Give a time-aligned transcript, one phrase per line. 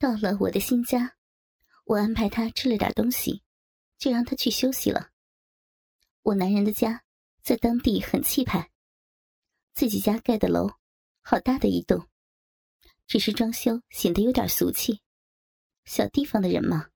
[0.00, 1.14] 到了我的新家，
[1.84, 3.42] 我安排他吃了点东西，
[3.98, 5.10] 就让他去休息了。
[6.22, 7.04] 我男人的家
[7.42, 8.70] 在当地很气派，
[9.74, 10.70] 自己家盖的楼，
[11.20, 12.08] 好大的一栋，
[13.06, 15.02] 只是装修显得有点俗气。
[15.84, 16.86] 小地方的人嘛。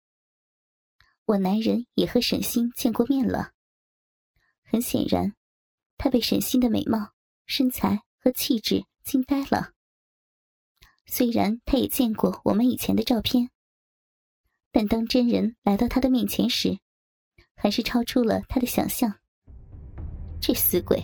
[1.27, 3.53] 我男人也和沈星见过面了，
[4.63, 5.35] 很显然，
[5.99, 7.13] 他被沈星的美貌、
[7.45, 9.74] 身材和气质惊呆了。
[11.07, 13.51] 虽然他也见过我们以前的照片，
[14.73, 16.79] 但当真人来到他的面前时，
[17.55, 19.13] 还是超出了他的想象。
[20.41, 21.03] 这死鬼，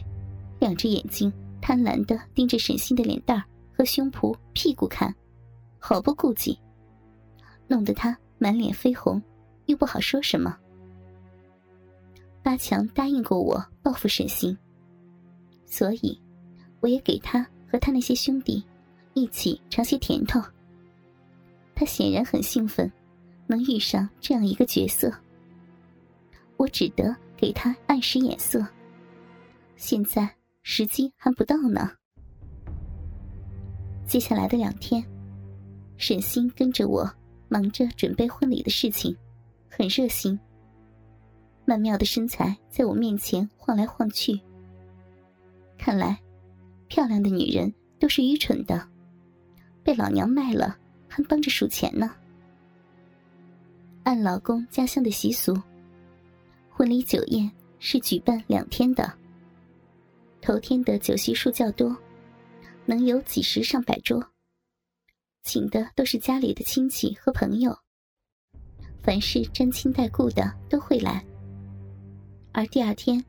[0.59, 5.15] 两只眼睛贪婪的盯着沈星的脸蛋和胸脯、屁股看，
[5.79, 6.59] 毫不顾忌，
[7.69, 9.23] 弄得他满脸绯红，
[9.67, 10.59] 又不好说什么。
[12.43, 14.57] 八强答应过我报复沈星，
[15.67, 16.21] 所以
[16.81, 18.65] 我也给他和他那些兄弟。
[19.15, 20.41] 一起尝些甜头。
[21.75, 22.91] 他显然很兴奋，
[23.47, 25.13] 能遇上这样一个角色。
[26.57, 28.67] 我只得给他暗使眼色。
[29.77, 30.29] 现在
[30.63, 31.91] 时机还不到呢。
[34.07, 35.03] 接下来的两天，
[35.97, 37.11] 沈星跟着我
[37.49, 39.17] 忙着准备婚礼的事情，
[39.69, 40.39] 很热心。
[41.65, 44.39] 曼妙的身材在我面前晃来晃去。
[45.79, 46.21] 看来，
[46.89, 48.87] 漂亮的女人都是愚蠢的。
[49.83, 50.77] 被老娘卖了，
[51.09, 52.15] 还帮着数钱呢。
[54.03, 55.55] 按老公家乡的习俗，
[56.71, 59.13] 婚礼酒宴是举办两天的。
[60.41, 61.97] 头天的酒席数较多，
[62.87, 64.25] 能有几十上百桌，
[65.43, 67.77] 请的都是家里的亲戚和朋友，
[69.03, 71.23] 凡是沾亲带故的都会来。
[72.53, 73.23] 而第二天，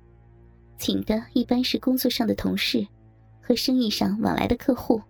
[0.78, 2.88] 请的一般是工作上的同事
[3.42, 5.02] 和生意上往来的客户。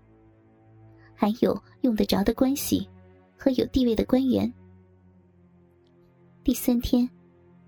[1.21, 2.89] 还有用得着的关系
[3.37, 4.51] 和有地位的官员。
[6.43, 7.07] 第三天，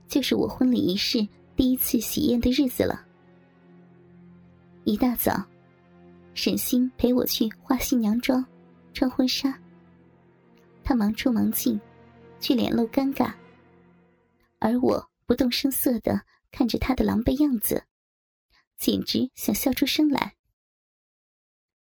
[0.08, 1.20] 就是我婚礼仪式
[1.56, 3.06] 第一次喜宴的日子了。
[4.86, 5.46] 一大早，
[6.34, 8.44] 沈星陪我去化新娘妆、
[8.91, 9.56] 穿婚纱。
[10.84, 11.80] 他忙出忙进，
[12.40, 13.35] 却脸露尴尬，
[14.58, 16.20] 而我不动声色的
[16.52, 17.84] 看着他的狼狈样子，
[18.80, 20.34] 简直想笑出声来。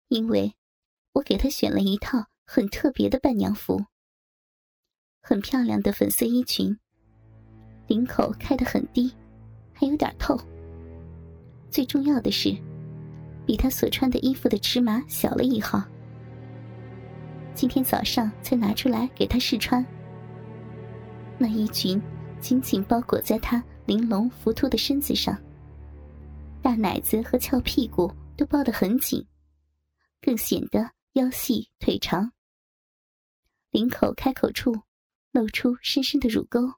[0.08, 0.52] 因为。
[1.12, 3.84] 我给她选了一套很特别的伴娘服，
[5.20, 6.78] 很漂亮的粉色衣裙，
[7.86, 9.12] 领口开得很低，
[9.72, 10.38] 还有点透。
[11.70, 12.56] 最重要的是，
[13.46, 15.82] 比她所穿的衣服的尺码小了一号。
[17.54, 19.84] 今天早上才拿出来给她试穿。
[21.36, 22.00] 那衣裙
[22.40, 25.36] 紧紧包裹在她玲珑浮凸的身子上，
[26.62, 29.22] 大奶子和翘屁股都包得很紧，
[30.22, 30.90] 更显得。
[31.14, 32.32] 腰细腿长，
[33.70, 34.74] 领口开口处
[35.30, 36.72] 露出深深的乳沟，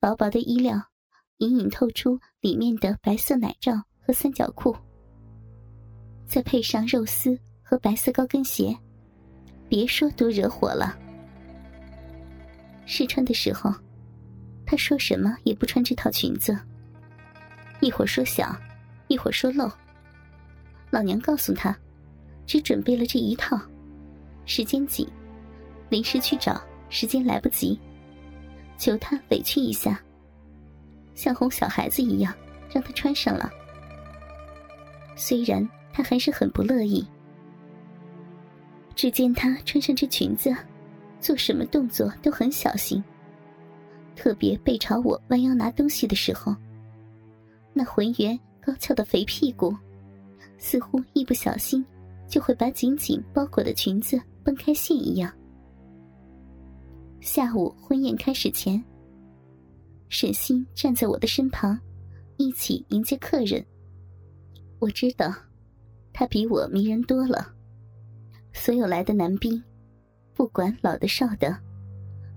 [0.00, 0.88] 薄薄的衣料
[1.36, 4.76] 隐隐透出里面的白色奶罩和三角裤，
[6.26, 8.76] 再配上肉丝和白色高跟鞋，
[9.68, 10.98] 别说多惹火了。
[12.86, 13.72] 试穿的时候，
[14.66, 16.58] 他说什么也不穿这套裙子，
[17.80, 18.52] 一会儿说小，
[19.06, 19.70] 一会儿说露。
[20.90, 21.78] 老娘告诉他。
[22.52, 23.58] 只准备了这一套，
[24.44, 25.08] 时间紧，
[25.88, 27.80] 临时去找，时间来不及，
[28.76, 29.98] 求他委屈一下，
[31.14, 32.34] 像哄小孩子一样，
[32.70, 33.50] 让他穿上了。
[35.16, 37.02] 虽然他还是很不乐意，
[38.94, 40.54] 只见他穿上这裙子，
[41.20, 43.02] 做什么动作都很小心，
[44.14, 46.54] 特别背朝我弯腰拿东西的时候，
[47.72, 49.74] 那浑圆高翘的肥屁股，
[50.58, 51.82] 似乎一不小心。
[52.32, 55.30] 就会把紧紧包裹的裙子崩开线一样。
[57.20, 58.82] 下午婚宴开始前，
[60.08, 61.78] 沈星站在我的身旁，
[62.38, 63.62] 一起迎接客人。
[64.78, 65.30] 我知道，
[66.10, 67.52] 他比我迷人多了。
[68.54, 69.62] 所有来的男宾，
[70.32, 71.54] 不管老的少的，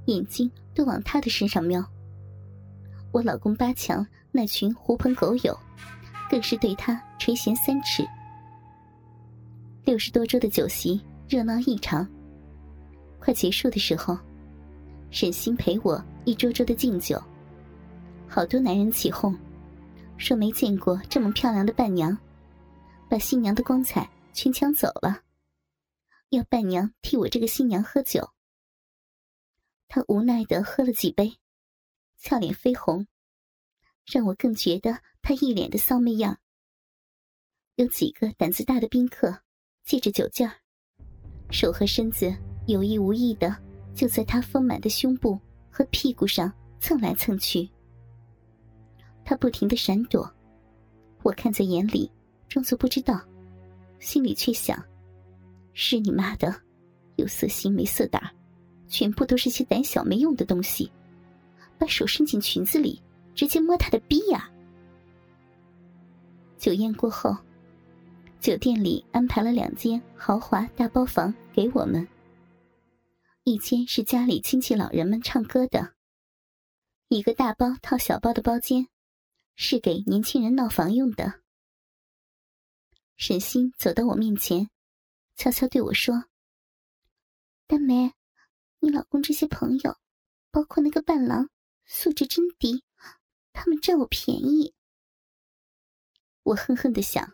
[0.08, 1.81] 眼睛都往他的身上瞄。
[3.14, 5.58] 我老公八强那群狐朋狗友，
[6.30, 8.06] 更是对他垂涎三尺。
[9.86, 11.00] 六十多桌的酒席
[11.30, 12.10] 热闹异常。
[13.20, 14.18] 快结束的时候，
[15.12, 17.22] 沈星陪我一桌桌的敬酒，
[18.28, 19.38] 好多男人起哄，
[20.18, 22.18] 说没见过这么漂亮的伴娘，
[23.08, 25.22] 把新娘的光彩全抢走了，
[26.30, 28.28] 要伴娘替我这个新娘喝酒。
[29.88, 31.38] 他无奈的喝了几杯，
[32.18, 33.06] 俏脸绯红，
[34.04, 36.40] 让我更觉得他一脸的骚媚样。
[37.76, 39.45] 有几个胆子大的宾客。
[39.86, 40.52] 借着酒劲儿，
[41.52, 42.36] 手和身子
[42.66, 43.56] 有意无意的
[43.94, 45.40] 就在他丰满的胸部
[45.70, 47.70] 和屁股上蹭来蹭去。
[49.24, 50.28] 他不停的闪躲，
[51.22, 52.12] 我看在眼里，
[52.50, 53.22] 装作不知道，
[54.00, 54.84] 心里却想：
[55.74, 56.54] 是你妈的，
[57.18, 58.20] 有色心没色胆，
[58.88, 60.92] 全部都是些胆小没用的东西，
[61.78, 63.00] 把手伸进裙子里，
[63.36, 64.50] 直接摸他的逼呀！
[66.58, 67.38] 酒宴过后，
[68.46, 72.08] 酒店里安排了两间豪华大包房给我们，
[73.42, 75.96] 一间是家里亲戚老人们唱歌的，
[77.08, 78.88] 一个大包套小包的包间。
[79.56, 81.42] 是给年轻人闹房用的。
[83.16, 84.70] 沈星走到我面前，
[85.36, 86.26] 悄悄对我说
[87.66, 88.14] ：“大梅，
[88.78, 89.98] 你老公这些朋友，
[90.52, 91.50] 包括那个伴郎，
[91.84, 92.84] 素质真低，
[93.54, 94.76] 他们占我便宜。”
[96.44, 97.34] 我恨恨的想：“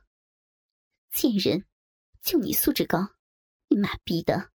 [1.12, 1.66] 贱人，
[2.22, 3.16] 就你素质高，
[3.68, 4.52] 你妈逼的！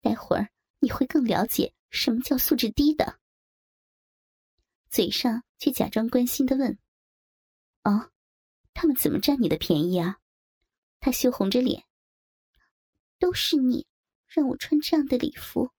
[0.00, 0.50] 待会儿
[0.80, 3.20] 你会更了解什么叫素质低的。”
[4.90, 6.78] 嘴上却假装关心的问。
[7.84, 8.10] 哦，
[8.72, 10.18] 他们怎么占你的便宜啊？
[11.00, 11.84] 他羞红着脸。
[13.18, 13.86] 都是你
[14.26, 15.70] 让我穿这样的礼服，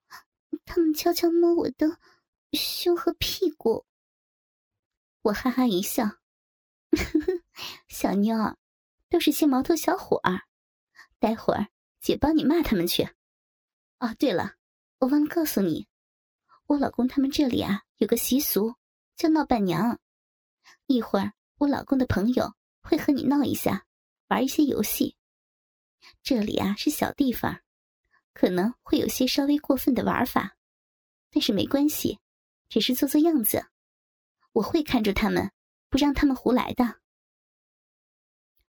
[0.65, 1.99] 他们悄悄摸我的
[2.53, 3.85] 胸和屁股。
[5.21, 6.17] 我哈哈一笑，呵
[6.91, 7.43] 呵，
[7.87, 8.57] 小妞儿，
[9.15, 10.41] 都是些毛头小伙儿。
[11.19, 11.67] 待会儿
[12.01, 13.03] 姐帮你骂他们去。
[13.99, 14.55] 哦，对了，
[14.99, 15.87] 我忘了告诉你，
[16.65, 18.75] 我老公他们这里啊有个习俗，
[19.15, 20.01] 叫闹伴娘。
[20.87, 21.31] 一会儿。
[21.59, 23.85] 我老公的朋友会和你闹一下，
[24.27, 25.15] 玩一些游戏。
[26.21, 27.61] 这里啊是小地方，
[28.33, 30.57] 可能会有些稍微过分的玩法，
[31.31, 32.19] 但是没关系，
[32.67, 33.67] 只是做做样子。
[34.51, 35.49] 我会看着他们，
[35.87, 36.99] 不让他们胡来的。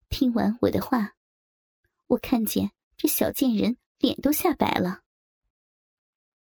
[0.09, 1.13] 听完我的话，
[2.07, 5.01] 我看见这小贱人脸都吓白了，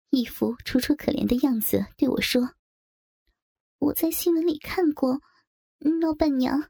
[0.10, 2.56] 一副楚楚可怜的样子，对我说
[3.80, 5.22] ：“我在新闻里看过。”
[6.00, 6.70] 闹伴娘，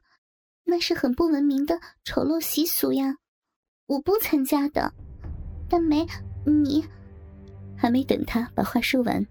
[0.64, 3.16] 那是很不文明的丑陋习俗呀！
[3.86, 4.92] 我不参加的。
[5.70, 6.04] 大梅，
[6.44, 6.84] 你
[7.78, 9.24] 还没等他把话说完，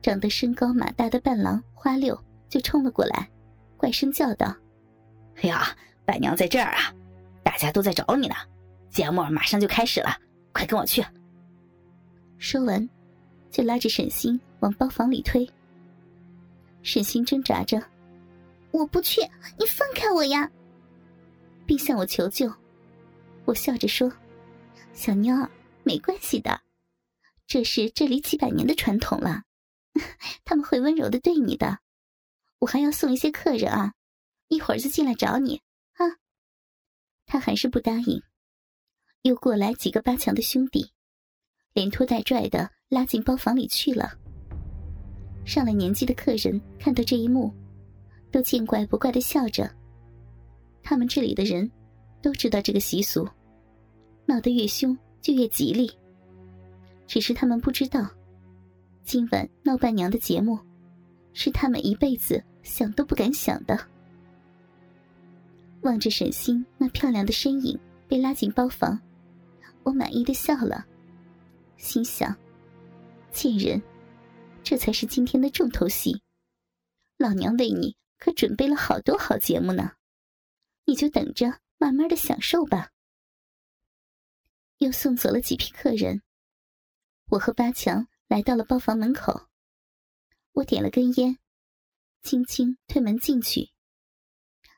[0.00, 2.18] 长得身高马大的伴郎花六
[2.48, 3.28] 就冲了过来，
[3.76, 4.56] 怪声叫道
[5.36, 5.76] ：“哎呀，
[6.06, 6.94] 伴娘在这儿啊！
[7.42, 8.34] 大家都在找你呢，
[8.90, 10.16] 节目马上就开始了，
[10.52, 11.04] 快跟我去！”
[12.38, 12.88] 说完，
[13.50, 15.48] 就拉着沈星往包房里推。
[16.82, 17.82] 沈星挣扎着。
[18.70, 19.20] 我不去，
[19.58, 20.50] 你放开我呀！
[21.66, 22.52] 并向我求救。
[23.44, 24.12] 我笑着说
[24.92, 25.50] ：“小妞儿，
[25.82, 26.60] 没关系的，
[27.46, 29.42] 这是这里几百年的传统了，
[30.44, 31.78] 他们会温柔的对你的。
[32.58, 33.94] 我还要送一些客人啊，
[34.48, 35.62] 一会儿就进来找你
[35.96, 36.16] 啊。”
[37.26, 38.22] 他还是不答应，
[39.22, 40.92] 又过来几个八强的兄弟，
[41.72, 44.10] 连拖带拽的拉进包房里去了。
[45.44, 47.54] 上了年纪的客人看到这一幕。
[48.32, 49.70] 都见怪不怪的笑着。
[50.82, 51.70] 他们这里的人
[52.20, 53.26] 都知道这个习俗，
[54.26, 55.90] 闹得越凶就越吉利。
[57.06, 58.06] 只是他们不知道，
[59.04, 60.58] 今晚闹伴娘的节目，
[61.32, 63.78] 是他们一辈子想都不敢想的。
[65.86, 67.78] 望着沈星那漂亮的身影
[68.08, 69.00] 被拉进包房，
[69.84, 70.84] 我满意的笑了，
[71.76, 72.36] 心想：
[73.30, 73.80] 贱人，
[74.64, 76.20] 这才是今天的重头戏，
[77.16, 77.96] 老娘为你。
[78.18, 79.92] 可准备了好多好节目呢，
[80.86, 82.90] 你就等着慢慢的享受吧。
[84.78, 86.22] 又送走了几批客人，
[87.26, 89.48] 我和八强来到了包房门口。
[90.52, 91.38] 我点了根烟，
[92.22, 93.70] 轻轻推门进去。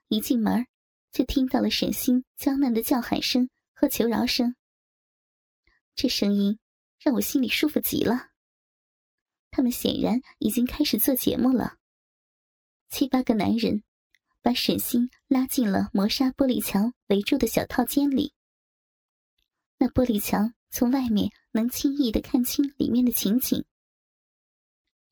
[0.08, 0.66] 一进门，
[1.10, 4.54] 就听到了沈星娇嫩的叫喊声和求饶声。
[5.94, 6.58] 这声音
[7.00, 8.30] 让我心里舒服极了。
[9.50, 11.76] 他们显然已经开始做节目了。
[12.90, 13.82] 七八个男人
[14.42, 18.32] 把沈星拉进了磨砂玻璃墙围住的小套间里。
[19.78, 23.64] 那玻璃墙从外面能轻易的看清里面的情景。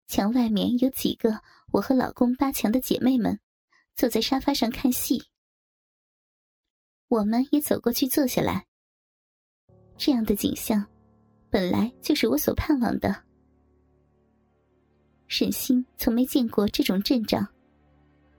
[0.06, 3.40] 墙外面有几个我和老公八强的姐妹们
[3.96, 5.24] 坐在沙发上看戏。
[7.08, 8.66] 我们也走过去坐下来。
[9.96, 10.84] 这样的景象，
[11.50, 13.24] 本来就是我所盼望的。
[15.28, 17.46] 沈星从没见过这种阵仗。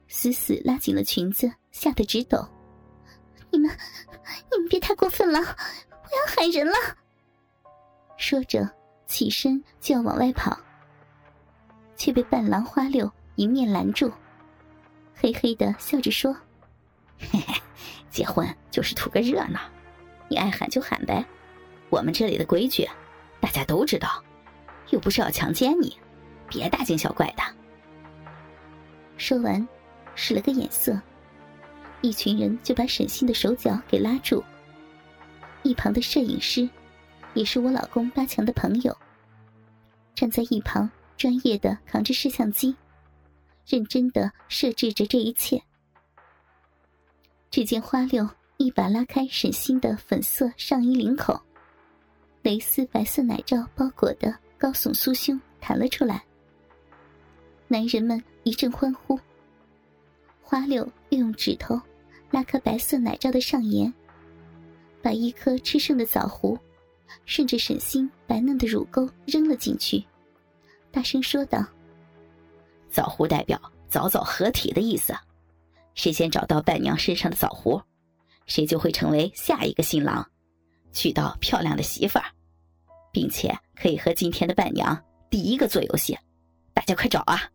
[0.09, 2.47] 死死拉紧了裙子，吓得直抖。
[3.51, 3.69] 你们，
[4.51, 5.39] 你们别太过分了！
[5.39, 6.73] 我要喊人了。
[8.17, 8.69] 说着，
[9.05, 10.57] 起身就要往外跑，
[11.97, 14.09] 却被伴郎花六迎面拦住，
[15.13, 16.33] 嘿嘿的笑着说
[17.19, 17.56] ：“嘿嘿，
[18.17, 19.59] 结婚就是图个热闹，
[20.27, 21.23] 你爱喊就喊呗。
[21.91, 22.83] 我们这里的规矩，
[23.39, 24.23] 大家都知道，
[24.89, 25.95] 又不是要强奸你，
[26.49, 27.43] 别大惊小怪的。
[29.17, 29.67] 说完，
[30.15, 30.99] 使了个眼色，
[32.01, 34.43] 一群人就把沈星的手脚给拉住。
[35.61, 36.67] 一旁的摄影师，
[37.35, 38.97] 也是我老公八强的朋友，
[40.15, 42.75] 站在一旁，专业的扛着摄像机，
[43.67, 45.61] 认真的设置着这一切。
[47.57, 51.41] 只见花六一把拉开沈星的粉色上衣领口，
[52.43, 56.23] 蕾丝白色奶罩包裹的高耸酥胸弹了出来。
[57.67, 59.19] 男人们一阵欢呼。
[60.39, 61.81] 花六又用指头
[62.29, 63.91] 拉开白色奶罩的上沿，
[65.01, 66.55] 把一颗吃剩的枣核
[67.25, 70.05] 顺着沈星白嫩的乳沟扔了进去，
[70.91, 71.65] 大声说道
[72.91, 73.59] ：“枣核代表
[73.89, 75.11] 早早合体的意思，
[75.97, 77.83] 谁先找到伴娘身上的枣核，
[78.45, 80.25] 谁就会成为下一个新郎，
[80.93, 82.25] 娶到漂亮的媳妇儿，
[83.11, 86.15] 并且可以和今天的伴娘第一个做游戏。
[86.71, 87.51] 大家快找啊！”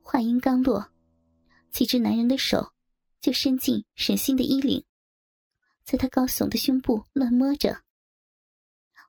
[0.00, 0.90] 话音刚落，
[1.70, 2.72] 几只男人的手
[3.20, 4.82] 就伸进沈星的衣领，
[5.84, 7.76] 在他高耸的胸部乱摸着。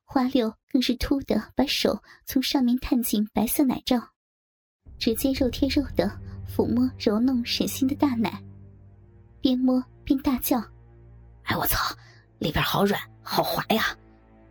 [0.03, 4.09] 花六更是突的把手从上面探进白色奶罩，
[4.99, 8.41] 直接肉贴肉的抚摸揉弄沈星的大奶，
[9.41, 10.59] 边摸边大叫
[11.43, 11.95] ：“哎，我操，
[12.39, 13.83] 里边好软好滑呀，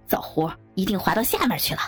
[0.07, 1.81] 枣核一定滑到下面去了。”